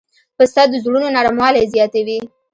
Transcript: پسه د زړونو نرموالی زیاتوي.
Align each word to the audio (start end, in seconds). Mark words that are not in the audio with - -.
پسه 0.37 0.61
د 0.71 0.73
زړونو 0.83 1.07
نرموالی 1.15 1.63
زیاتوي. 1.73 2.19